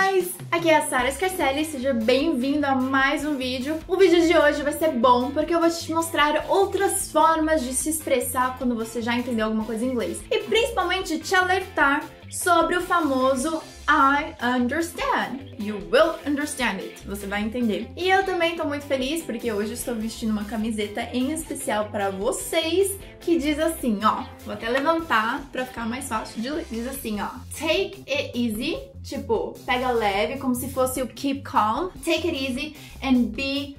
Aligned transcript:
guys! 0.00 0.34
Aqui 0.50 0.68
é 0.68 0.76
a 0.76 0.86
Sara 0.86 1.10
Scarcelli, 1.10 1.64
seja 1.64 1.94
bem-vindo 1.94 2.66
a 2.66 2.74
mais 2.74 3.24
um 3.24 3.36
vídeo. 3.36 3.78
O 3.88 3.96
vídeo 3.96 4.20
de 4.20 4.36
hoje 4.36 4.62
vai 4.62 4.72
ser 4.72 4.90
bom 4.90 5.30
porque 5.30 5.54
eu 5.54 5.60
vou 5.60 5.70
te 5.70 5.92
mostrar 5.92 6.46
outras 6.48 7.10
formas 7.10 7.62
de 7.62 7.72
se 7.72 7.90
expressar 7.90 8.58
quando 8.58 8.74
você 8.74 9.00
já 9.00 9.16
entendeu 9.16 9.46
alguma 9.46 9.64
coisa 9.64 9.84
em 9.84 9.90
inglês. 9.90 10.20
E 10.30 10.38
principalmente 10.40 11.18
te 11.18 11.34
alertar 11.34 12.04
sobre 12.30 12.76
o 12.76 12.80
famoso 12.80 13.62
I 13.88 14.34
understand. 14.42 15.54
You 15.60 15.76
will 15.92 16.16
understand 16.26 16.80
it. 16.80 17.06
Você 17.06 17.26
vai 17.26 17.42
entender. 17.42 17.88
E 17.96 18.10
eu 18.10 18.24
também 18.24 18.56
tô 18.56 18.64
muito 18.64 18.84
feliz 18.84 19.22
porque 19.22 19.52
hoje 19.52 19.74
estou 19.74 19.94
vestindo 19.94 20.30
uma 20.30 20.44
camiseta 20.44 21.02
em 21.12 21.32
especial 21.32 21.88
para 21.88 22.10
vocês 22.10 22.98
que 23.20 23.38
diz 23.38 23.58
assim, 23.60 24.00
ó. 24.04 24.24
Vou 24.44 24.54
até 24.54 24.68
levantar 24.68 25.40
para 25.52 25.64
ficar 25.64 25.88
mais 25.88 26.08
fácil 26.08 26.42
de 26.42 26.50
ler. 26.50 26.66
Diz 26.70 26.86
assim, 26.88 27.20
ó. 27.20 27.28
Take 27.56 28.04
it 28.08 28.32
easy. 28.34 28.76
Tipo, 29.04 29.54
pega 29.64 29.92
leve, 29.92 30.38
como 30.38 30.54
se 30.54 30.68
fosse 30.68 31.00
o 31.00 31.06
keep 31.06 31.42
calm. 31.42 31.90
Take 32.04 32.28
it 32.28 32.34
easy 32.34 32.76
and 33.02 33.30
be 33.30 33.76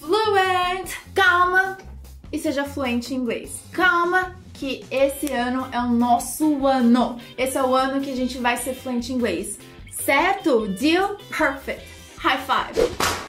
fluent. 0.00 0.90
Calma 1.14 1.78
e 2.32 2.38
seja 2.40 2.64
fluente 2.64 3.14
em 3.14 3.18
inglês. 3.18 3.60
Calma 3.70 4.34
que 4.64 4.82
esse 4.90 5.30
ano 5.30 5.68
é 5.70 5.78
o 5.78 5.90
nosso 5.90 6.66
ano. 6.66 7.18
Esse 7.36 7.58
é 7.58 7.62
o 7.62 7.74
ano 7.74 8.00
que 8.00 8.10
a 8.10 8.16
gente 8.16 8.38
vai 8.38 8.56
ser 8.56 8.72
fluente 8.72 9.12
em 9.12 9.16
inglês. 9.16 9.58
Certo? 9.90 10.66
Deal? 10.68 11.18
Perfect. 11.28 11.84
High 12.16 12.38
five. 12.38 12.80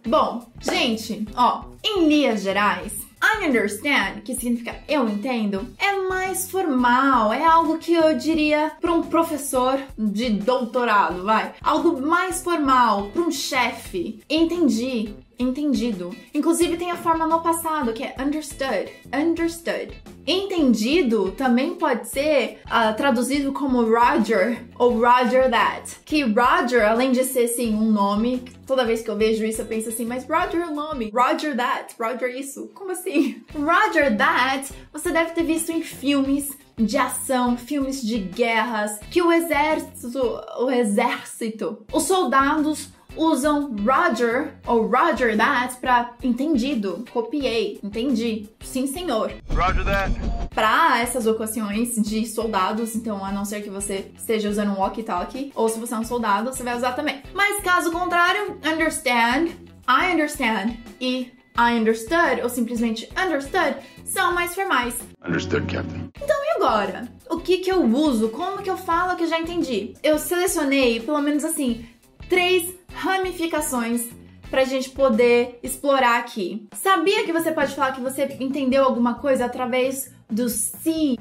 Bom, 0.08 0.48
gente, 0.62 1.28
ó, 1.36 1.66
em 1.84 2.08
linhas 2.08 2.42
gerais, 2.42 2.94
I 3.22 3.48
understand, 3.48 4.22
que 4.24 4.34
significa 4.34 4.78
eu 4.88 5.10
entendo, 5.10 5.68
é 5.78 6.08
mais 6.08 6.50
formal, 6.50 7.34
é 7.34 7.44
algo 7.44 7.80
que 7.80 7.94
eu 7.94 8.16
diria 8.18 8.72
para 8.80 8.94
um 8.94 9.02
professor 9.02 9.78
de 9.98 10.30
doutorado, 10.30 11.24
vai. 11.24 11.54
Algo 11.62 12.00
mais 12.00 12.42
formal, 12.42 13.10
para 13.12 13.24
um 13.24 13.32
chefe. 13.32 14.22
Entendi, 14.30 15.14
entendido. 15.38 16.16
Inclusive 16.34 16.78
tem 16.78 16.92
a 16.92 16.96
forma 16.96 17.28
no 17.28 17.42
passado 17.42 17.94
que 17.94 18.04
é 18.04 18.16
understood, 18.20 18.92
understood. 19.14 19.94
Entendido 20.28 21.32
também 21.32 21.76
pode 21.76 22.08
ser 22.08 22.60
uh, 22.66 22.96
traduzido 22.96 23.54
como 23.54 23.84
Roger 23.84 24.64
ou 24.78 25.00
Roger 25.00 25.50
that. 25.52 25.98
Que 26.04 26.24
Roger, 26.24 26.90
além 26.90 27.12
de 27.12 27.24
ser 27.24 27.48
sim 27.48 27.76
um 27.76 27.92
nome, 27.92 28.44
toda 28.66 28.86
vez 28.86 29.02
que 29.02 29.10
eu 29.10 29.16
vejo 29.16 29.46
isso 29.46 29.62
eu 29.62 29.66
penso 29.66 29.90
assim, 29.90 30.06
mas 30.06 30.26
Roger 30.28 30.62
é 30.62 30.68
o 30.68 30.74
nome, 30.74 31.12
Roger 31.14 31.56
that, 31.56 31.96
Roger 32.00 32.36
isso, 32.36 32.72
como 32.74 32.92
assim? 32.92 33.44
Roger 33.54 34.18
that, 34.18 34.74
você 34.92 35.12
deve 35.12 35.32
ter 35.32 35.44
visto 35.44 35.72
em 35.72 35.82
filmes 35.82 36.58
de 36.78 36.98
ação, 36.98 37.56
filmes 37.56 38.02
de 38.02 38.18
guerras, 38.18 39.00
que 39.10 39.22
o 39.22 39.32
exército, 39.32 40.42
o 40.60 40.70
exército, 40.70 41.86
os 41.92 42.04
soldados 42.04 42.90
usam 43.16 43.76
Roger 43.78 44.54
ou 44.66 44.88
Roger 44.88 45.38
that 45.38 45.76
para 45.78 46.12
entendido, 46.24 47.06
copiei, 47.12 47.80
entendi, 47.84 48.50
sim 48.62 48.88
senhor. 48.88 49.34
Roger 49.50 49.84
that. 49.86 50.12
Para 50.54 51.00
essas 51.02 51.26
ocasiões 51.28 51.96
de 51.96 52.26
soldados, 52.26 52.96
então 52.96 53.24
a 53.24 53.32
não 53.32 53.46
ser 53.46 53.62
que 53.62 53.70
você 53.70 54.12
esteja 54.18 54.50
usando 54.50 54.72
um 54.72 54.80
walkie-talkie, 54.80 55.52
ou 55.56 55.70
se 55.70 55.80
você 55.80 55.94
é 55.94 55.98
um 55.98 56.04
soldado, 56.04 56.54
você 56.54 56.64
vai 56.64 56.76
usar 56.76 56.94
também. 56.94 57.22
Mas 57.34 57.62
caso 57.64 57.92
contrário, 57.92 58.58
understand, 58.64 59.50
I 59.88 60.14
understand 60.14 60.78
e 61.00 61.32
I 61.58 61.80
understood 61.80 62.42
ou 62.42 62.50
simplesmente 62.50 63.10
understood 63.18 63.78
são 64.04 64.34
mais 64.34 64.54
formais. 64.54 64.96
Understood, 65.26 65.66
Captain. 65.74 66.10
Então 66.22 66.38
e 66.44 66.56
agora? 66.58 67.08
O 67.30 67.40
que 67.40 67.60
que 67.60 67.72
eu 67.72 67.84
uso? 67.84 68.30
Como 68.30 68.62
que 68.62 68.70
eu 68.70 68.78
falo 68.78 69.16
que 69.16 69.24
eu 69.24 69.28
já 69.28 69.40
entendi? 69.40 69.94
Eu 70.04 70.20
selecionei, 70.20 71.00
pelo 71.00 71.22
menos 71.22 71.44
assim, 71.44 71.86
três 72.30 72.74
ramificações 72.94 74.10
pra 74.50 74.64
gente 74.64 74.90
poder 74.90 75.60
explorar 75.62 76.20
aqui. 76.20 76.68
Sabia 76.74 77.24
que 77.26 77.34
você 77.34 77.52
pode 77.52 77.76
falar 77.76 77.94
que 77.94 78.02
você 78.02 78.38
entendeu 78.40 78.84
alguma 78.84 79.16
coisa 79.16 79.46
através 79.46 80.12
do 80.30 80.48
see? 80.50 81.18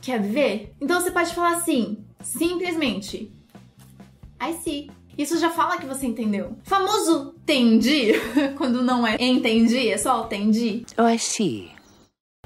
Quer 0.00 0.20
ver? 0.20 0.74
Então 0.80 1.00
você 1.00 1.10
pode 1.10 1.34
falar 1.34 1.56
assim, 1.56 1.98
simplesmente 2.22 3.32
I 4.40 4.54
see. 4.62 4.90
Isso 5.16 5.36
já 5.38 5.50
fala 5.50 5.78
que 5.78 5.86
você 5.86 6.06
entendeu. 6.06 6.56
Famoso 6.62 7.34
entendi, 7.42 8.12
quando 8.56 8.82
não 8.82 9.04
é 9.04 9.16
entendi, 9.18 9.88
é 9.88 9.98
só 9.98 10.24
entendi. 10.26 10.86
Oh, 10.96 11.08
I 11.08 11.18
see. 11.18 11.70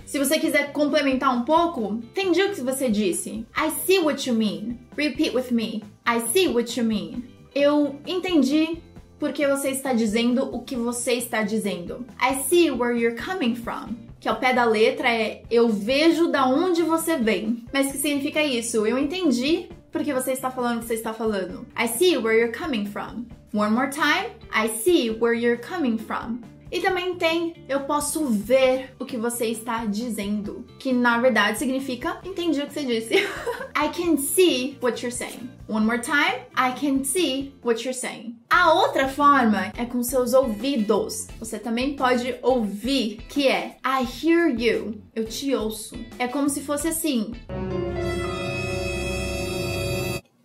Se 0.07 0.19
você 0.19 0.39
quiser 0.39 0.73
complementar 0.73 1.35
um 1.37 1.43
pouco, 1.43 2.01
entendi 2.03 2.43
o 2.43 2.53
que 2.53 2.63
você 2.63 2.91
disse. 2.91 3.47
I 3.57 3.71
see 3.85 3.99
what 3.99 4.29
you 4.29 4.35
mean. 4.35 4.79
Repeat 4.97 5.35
with 5.35 5.51
me. 5.51 5.83
I 6.07 6.21
see 6.33 6.49
what 6.49 6.79
you 6.79 6.87
mean. 6.87 7.32
Eu 7.55 8.01
entendi 8.07 8.79
porque 9.19 9.47
você 9.47 9.71
está 9.71 9.93
dizendo 9.93 10.45
o 10.55 10.63
que 10.63 10.75
você 10.75 11.13
está 11.13 11.43
dizendo. 11.43 12.05
I 12.21 12.43
see 12.45 12.71
where 12.71 12.99
you're 12.99 13.17
coming 13.17 13.55
from. 13.55 13.95
Que 14.19 14.29
ao 14.29 14.37
pé 14.37 14.53
da 14.53 14.65
letra 14.65 15.09
é 15.09 15.43
eu 15.51 15.69
vejo 15.69 16.29
da 16.29 16.47
onde 16.47 16.83
você 16.83 17.17
vem. 17.17 17.65
Mas 17.73 17.93
que 17.93 17.99
significa 17.99 18.43
isso? 18.43 18.87
Eu 18.87 18.99
entendi 18.99 19.69
porque 19.91 20.13
você 20.13 20.33
está 20.33 20.51
falando 20.51 20.79
o 20.79 20.81
que 20.81 20.87
você 20.87 20.95
está 20.95 21.13
falando. 21.13 21.67
I 21.79 21.87
see 21.87 22.17
where 22.17 22.39
you're 22.39 22.57
coming 22.57 22.87
from. 22.87 23.27
One 23.53 23.75
more 23.75 23.91
time. 23.91 24.31
I 24.51 24.69
see 24.69 25.11
where 25.11 25.39
you're 25.39 25.61
coming 25.61 25.99
from. 25.99 26.41
E 26.73 26.81
também 26.81 27.15
tem 27.17 27.55
eu 27.69 27.81
posso 27.81 28.25
ver 28.25 28.97
o 28.99 29.05
que 29.05 29.19
você 29.19 29.45
está 29.49 29.85
dizendo, 29.85 30.65
que 30.79 30.91
na 30.91 31.21
verdade 31.21 31.59
significa 31.59 32.19
entendi 32.25 32.63
o 32.63 32.67
que 32.67 32.73
você 32.73 32.85
disse. 32.85 33.15
I 33.77 33.89
can 33.95 34.17
see 34.17 34.79
what 34.81 35.03
you're 35.03 35.15
saying. 35.15 35.51
One 35.69 35.85
more 35.85 36.01
time. 36.01 36.47
I 36.57 36.73
can 36.73 37.05
see 37.05 37.55
what 37.63 37.83
you're 37.85 37.93
saying. 37.93 38.39
A 38.49 38.73
outra 38.73 39.07
forma 39.07 39.71
é 39.77 39.85
com 39.85 40.03
seus 40.03 40.33
ouvidos. 40.33 41.29
Você 41.39 41.59
também 41.59 41.95
pode 41.95 42.37
ouvir, 42.43 43.19
que 43.29 43.49
é 43.49 43.77
I 43.85 44.07
hear 44.27 44.49
you. 44.59 45.03
Eu 45.15 45.27
te 45.27 45.55
ouço. 45.55 45.95
É 46.19 46.27
como 46.27 46.49
se 46.49 46.63
fosse 46.63 46.89
assim. 46.89 47.33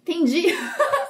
Entendi. 0.02 0.48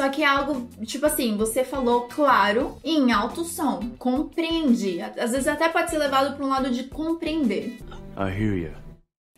Só 0.00 0.08
que 0.08 0.22
é 0.22 0.26
algo, 0.26 0.66
tipo 0.86 1.04
assim, 1.04 1.36
você 1.36 1.62
falou 1.62 2.08
claro 2.08 2.78
em 2.82 3.12
alto 3.12 3.44
som. 3.44 3.80
Compreendi. 3.98 4.98
Às 5.02 5.32
vezes 5.32 5.46
até 5.46 5.68
pode 5.68 5.90
ser 5.90 5.98
levado 5.98 6.34
para 6.34 6.46
um 6.46 6.48
lado 6.48 6.70
de 6.70 6.84
compreender. 6.84 7.76
I 8.16 8.30
hear 8.30 8.56
you. 8.56 8.72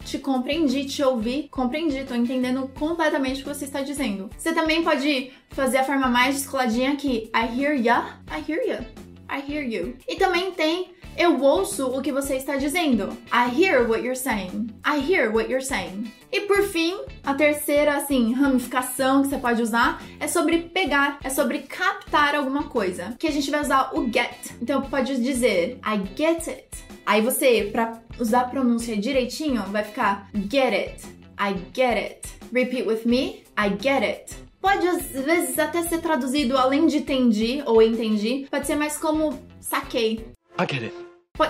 Te 0.04 0.20
compreendi, 0.20 0.84
te 0.84 1.02
ouvi, 1.02 1.48
compreendi, 1.50 2.04
tô 2.04 2.14
entendendo 2.14 2.70
completamente 2.78 3.40
o 3.40 3.42
que 3.42 3.48
você 3.48 3.64
está 3.64 3.82
dizendo. 3.82 4.30
Você 4.38 4.52
também 4.52 4.84
pode 4.84 5.32
fazer 5.50 5.78
a 5.78 5.84
forma 5.84 6.06
mais 6.06 6.36
descoladinha 6.36 6.92
aqui. 6.92 7.28
I 7.34 7.60
hear 7.60 7.74
ya, 7.74 8.20
I 8.30 8.48
hear 8.48 8.64
ya, 8.64 8.84
I 9.32 9.41
hear 9.41 9.65
you. 9.65 9.97
E 10.06 10.16
também 10.16 10.53
tem 10.53 10.93
eu 11.16 11.38
ouço 11.43 11.88
o 11.88 12.00
que 12.00 12.10
você 12.10 12.37
está 12.37 12.56
dizendo. 12.56 13.16
I 13.31 13.50
hear 13.50 13.87
what 13.88 14.03
you're 14.03 14.16
saying. 14.16 14.69
I 14.84 14.98
hear 14.98 15.31
what 15.31 15.50
you're 15.50 15.65
saying. 15.65 16.10
E 16.31 16.41
por 16.43 16.62
fim, 16.62 16.98
a 17.22 17.34
terceira 17.34 17.97
assim 17.97 18.32
ramificação 18.32 19.22
que 19.22 19.28
você 19.28 19.37
pode 19.37 19.60
usar 19.60 20.03
é 20.19 20.26
sobre 20.26 20.59
pegar, 20.59 21.19
é 21.22 21.28
sobre 21.28 21.60
captar 21.60 22.34
alguma 22.34 22.65
coisa, 22.65 23.15
que 23.19 23.26
a 23.26 23.31
gente 23.31 23.50
vai 23.50 23.60
usar 23.60 23.91
o 23.94 24.04
get. 24.10 24.53
Então 24.60 24.81
pode 24.82 25.20
dizer 25.22 25.78
I 25.84 26.00
get 26.16 26.49
it. 26.49 26.69
Aí 27.04 27.20
você, 27.20 27.69
para 27.70 28.00
usar 28.19 28.43
a 28.43 28.49
pronúncia 28.49 28.97
direitinho, 28.97 29.62
vai 29.64 29.84
ficar 29.84 30.31
get 30.50 30.72
it. 30.72 31.21
I 31.42 31.56
get 31.75 31.98
it. 31.98 32.28
Repeat 32.53 32.86
with 32.86 33.04
me. 33.04 33.42
I 33.58 33.70
get 33.70 34.04
it. 34.04 34.32
Pode 34.60 34.86
às 34.86 35.10
vezes 35.10 35.58
até 35.58 35.82
ser 35.82 36.00
traduzido 36.00 36.56
além 36.56 36.86
de 36.86 36.98
entendi 36.98 37.64
ou 37.66 37.82
entendi, 37.82 38.47
pode 38.48 38.64
ser 38.64 38.76
mais 38.76 38.97
como 38.97 39.36
saquei. 39.60 40.25
I 40.56 40.72
get 40.72 40.84
it. 40.84 40.94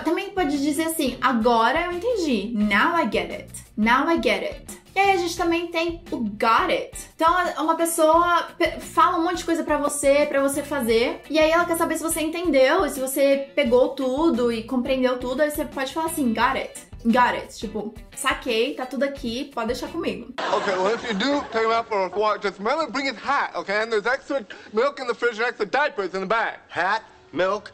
Também 0.03 0.31
pode 0.31 0.59
dizer 0.63 0.85
assim, 0.85 1.15
agora 1.21 1.85
eu 1.85 1.91
entendi. 1.91 2.51
Now 2.55 2.97
I 2.97 3.03
get 3.03 3.29
it. 3.29 3.53
Now 3.77 4.09
I 4.09 4.15
get 4.15 4.43
it. 4.43 4.83
E 4.95 4.99
aí 4.99 5.11
a 5.11 5.17
gente 5.17 5.37
também 5.37 5.67
tem 5.67 6.01
o 6.11 6.17
got 6.17 6.71
it. 6.71 6.97
Então 7.15 7.31
uma 7.59 7.75
pessoa 7.75 8.47
fala 8.79 9.19
um 9.19 9.23
monte 9.23 9.37
de 9.37 9.45
coisa 9.45 9.63
para 9.63 9.77
você, 9.77 10.25
para 10.25 10.41
você 10.41 10.63
fazer, 10.63 11.21
e 11.29 11.37
aí 11.37 11.51
ela 11.51 11.65
quer 11.65 11.77
saber 11.77 11.97
se 11.97 12.03
você 12.03 12.21
entendeu, 12.21 12.89
se 12.89 12.99
você 12.99 13.47
pegou 13.53 13.89
tudo 13.89 14.51
e 14.51 14.63
compreendeu 14.63 15.19
tudo, 15.19 15.41
aí 15.41 15.51
você 15.51 15.65
pode 15.65 15.93
falar 15.93 16.07
assim, 16.07 16.33
got 16.33 16.57
it. 16.57 16.81
Got 17.05 17.35
it. 17.35 17.57
Tipo, 17.57 17.93
saquei, 18.15 18.75
tá 18.75 18.85
tudo 18.85 19.03
aqui, 19.03 19.51
pode 19.53 19.67
deixar 19.67 19.89
comigo. 19.89 20.33
Okay, 20.53 20.75
well, 20.77 20.93
if 20.93 21.03
you 21.03 21.13
do 21.13 21.41
take 21.51 21.65
him 21.65 21.71
out 21.71 21.87
for 21.87 22.05
a 22.05 22.09
walk, 22.09 22.41
just 22.41 22.59
remember 22.59 22.89
bring 22.91 23.07
his 23.07 23.17
hat, 23.17 23.53
okay? 23.55 23.81
And 23.81 23.91
there's 23.91 24.05
extra 24.05 24.45
milk 24.71 24.99
in 24.99 25.07
the 25.07 25.13
fridge 25.13 25.37
and 25.37 25.47
extra 25.47 25.65
diapers 25.65 26.13
in 26.13 26.21
the 26.21 26.25
bag. 26.25 26.59
Hat, 26.69 27.03
milk, 27.33 27.71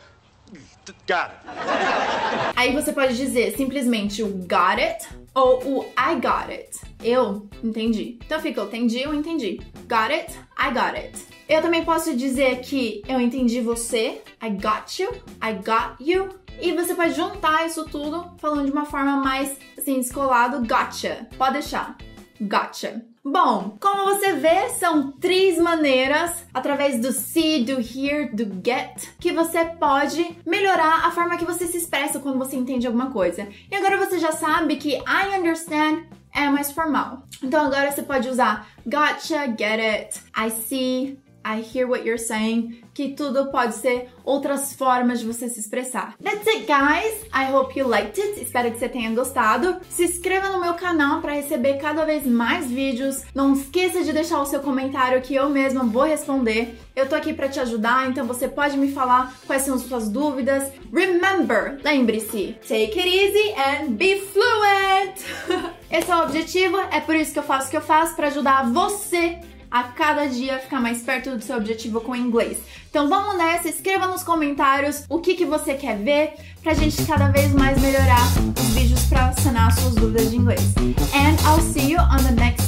got 1.08 1.31
it. 1.31 2.56
Aí 2.56 2.74
você 2.74 2.92
pode 2.92 3.16
dizer 3.16 3.56
simplesmente 3.56 4.24
o 4.24 4.30
got 4.48 4.80
it 4.80 5.08
ou 5.36 5.62
o 5.64 5.86
I 5.98 6.16
got 6.16 6.50
it. 6.50 6.80
Eu 7.04 7.48
entendi. 7.64 8.18
Então 8.26 8.40
fica, 8.40 8.62
eu 8.62 8.68
entendi, 8.68 9.02
eu 9.02 9.14
entendi. 9.14 9.62
Got 9.88 10.12
it, 10.12 10.34
I 10.58 10.72
got 10.72 10.96
it. 10.96 11.18
Eu 11.48 11.62
também 11.62 11.84
posso 11.84 12.16
dizer 12.16 12.62
que 12.62 13.02
eu 13.08 13.20
entendi 13.20 13.62
você, 13.62 14.22
I 14.42 14.50
got 14.50 15.00
you, 15.00 15.10
I 15.42 15.54
got 15.54 16.00
you. 16.00 16.30
E 16.62 16.74
você 16.74 16.94
pode 16.94 17.14
juntar 17.14 17.66
isso 17.66 17.86
tudo 17.86 18.34
falando 18.38 18.66
de 18.66 18.72
uma 18.72 18.86
forma 18.86 19.18
mais 19.18 19.58
assim, 19.78 20.00
descolado, 20.00 20.66
gotcha. 20.68 21.28
Pode 21.38 21.54
deixar. 21.54 21.98
Gotcha. 22.40 23.04
Bom, 23.24 23.78
como 23.80 24.06
você 24.06 24.34
vê, 24.34 24.70
são 24.70 25.12
três 25.12 25.60
maneiras, 25.60 26.46
através 26.54 27.00
do 27.00 27.12
see, 27.12 27.64
do 27.64 27.74
hear, 27.74 28.34
do 28.34 28.46
get, 28.64 29.10
que 29.20 29.32
você 29.32 29.66
pode 29.66 30.38
melhorar 30.46 31.06
a 31.06 31.12
forma 31.12 31.38
que 31.38 31.46
você 31.46 31.68
se 31.68 31.78
expressa 31.78 32.20
quando 32.20 32.40
você 32.40 32.56
entende 32.56 32.88
alguma 32.88 33.12
coisa. 33.12 33.48
E 33.70 33.76
agora 33.76 33.98
você 33.98 34.20
já 34.20 34.32
sabe 34.32 34.78
que 34.78 34.96
I 34.96 35.38
understand 35.38 36.06
é 36.34 36.50
mais 36.50 36.72
formal. 36.72 37.24
Então 37.44 37.66
agora 37.66 37.92
você 37.92 38.04
pode 38.04 38.30
usar 38.30 38.68
gotcha, 38.86 39.46
get 39.48 39.80
it, 39.80 40.22
I 40.36 40.50
see, 40.50 41.20
I 41.46 41.62
hear 41.62 41.88
what 41.88 42.06
you're 42.06 42.18
saying, 42.18 42.84
que 42.94 43.10
tudo 43.10 43.52
pode 43.52 43.76
ser 43.76 44.10
outras 44.24 44.74
formas 44.74 45.20
de 45.20 45.26
você 45.26 45.48
se 45.50 45.60
expressar. 45.60 46.16
That's 46.22 46.46
it, 46.48 46.66
guys! 46.66 47.26
I 47.34 47.52
hope 47.52 47.78
you 47.78 47.88
liked 47.88 48.20
it. 48.20 48.42
Espero 48.42 48.72
que 48.72 48.78
você 48.78 48.90
tenha 48.90 49.10
gostado. 49.12 49.78
Se 49.90 50.04
inscreva 50.04 50.50
no 50.50 50.60
meu 50.60 50.74
canal 50.74 51.22
para 51.22 51.34
receber 51.34 51.78
cada 51.78 52.06
vez 52.06 52.26
mais 52.26 52.70
vídeos. 52.70 53.24
Não 53.34 53.54
esqueça 53.54 54.04
de 54.04 54.14
deixar 54.14 54.42
o 54.42 54.46
seu 54.46 54.60
comentário 54.60 55.22
que 55.22 55.36
eu 55.36 55.50
mesma 55.50 55.84
vou 55.84 56.04
responder. 56.04 56.78
Eu 56.96 57.08
tô 57.08 57.16
aqui 57.16 57.34
para 57.34 57.48
te 57.48 57.60
ajudar, 57.60 58.10
então 58.10 58.26
você 58.26 58.48
pode 58.48 58.78
me 58.78 58.92
falar 58.92 59.34
quais 59.48 59.62
são 59.62 59.76
as 59.76 59.82
suas 59.84 60.10
dúvidas. 60.10 60.72
Remember, 60.92 61.80
lembre-se, 61.84 62.58
take 62.68 63.00
it 63.00 63.08
easy 63.08 63.54
and 63.54 63.92
be 63.92 64.20
fluent. 64.20 65.74
Esse 65.90 66.12
é 66.12 66.16
o 66.16 66.24
objetivo, 66.24 66.78
é 66.92 67.00
por 67.00 67.16
isso 67.16 67.34
que 67.34 67.40
eu 67.40 67.44
faço 67.44 67.68
o 67.68 67.72
que 67.72 67.78
eu 67.78 67.82
faço 67.82 68.16
para 68.16 68.28
ajudar 68.28 68.70
você 68.72 69.40
a 69.71 69.83
cada 69.83 70.27
dia 70.27 70.60
ficar 70.60 70.80
mais 70.80 71.01
perto 71.01 71.36
do 71.36 71.44
seu 71.44 71.57
objetivo 71.57 72.01
com 72.01 72.12
o 72.12 72.16
inglês. 72.16 72.57
Então 72.89 73.07
vamos 73.07 73.38
nessa, 73.38 73.69
escreva 73.69 74.07
nos 74.07 74.24
comentários 74.24 75.04
o 75.10 75.19
que, 75.19 75.36
que 75.36 75.45
você 75.45 75.75
quer 75.75 75.98
ver 75.98 76.33
pra 76.62 76.74
gente 76.74 77.06
cada 77.06 77.30
vez 77.30 77.54
mais 77.54 77.80
melhorar 77.80 78.25
os 78.60 78.69
vídeos 78.74 79.04
para 79.06 79.31
sanar 79.33 79.71
suas 79.74 79.95
dúvidas 79.95 80.31
de 80.31 80.38
inglês. 80.38 80.74
And 81.13 81.36
I'll 81.48 81.62
see 81.62 81.92
you 81.92 82.00
on 82.00 82.24
the 82.24 82.31
next! 82.31 82.59